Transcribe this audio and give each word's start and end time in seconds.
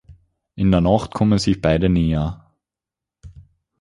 In 0.55 0.71
der 0.71 0.81
Nacht 0.81 1.13
kommen 1.13 1.37
sich 1.37 1.61
beide 1.61 1.87
näher. 1.87 2.49